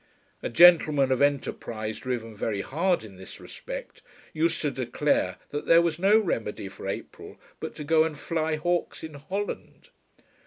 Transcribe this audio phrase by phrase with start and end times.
[0.41, 4.01] A gentleman of enterprise driven very hard in this respect
[4.33, 8.55] used to declare that there was no remedy for April but to go and fly
[8.55, 9.89] hawks in Holland.